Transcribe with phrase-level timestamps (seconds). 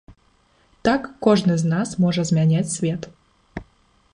[0.87, 3.01] Так кожны з нас можа змяняць свет.